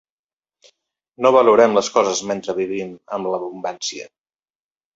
No 1.25 1.31
valorem 1.35 1.77
les 1.79 1.91
coses 1.99 2.23
mentre 2.33 2.57
vivim 2.63 2.99
en 3.19 3.31
l'abundància. 3.35 4.13